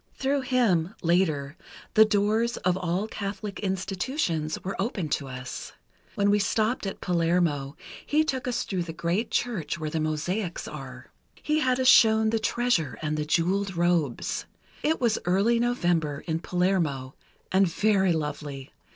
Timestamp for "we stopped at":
6.31-7.01